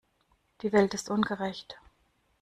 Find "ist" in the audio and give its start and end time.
0.95-1.11